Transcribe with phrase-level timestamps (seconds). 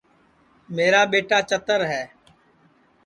[0.75, 2.03] میرا ٻیٹا چتر ہے